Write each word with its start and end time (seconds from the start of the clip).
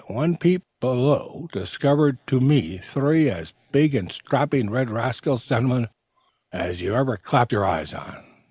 One 0.07 0.35
peep 0.35 0.63
below 0.79 1.47
discovered 1.53 2.17
to 2.25 2.39
me 2.39 2.79
three 2.79 3.29
as 3.29 3.53
big 3.71 3.93
and 3.93 4.11
strapping 4.11 4.71
red 4.71 4.89
rascals, 4.89 5.45
gentlemen, 5.45 5.89
as 6.51 6.81
you 6.81 6.95
ever 6.95 7.17
clapped 7.17 7.51
your 7.51 7.65
eyes 7.65 7.93
on! 7.93 8.23